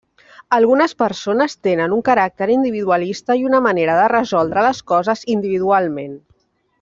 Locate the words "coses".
4.93-5.23